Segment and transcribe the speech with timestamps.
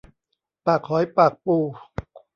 [0.65, 1.57] ปากหอยปากปู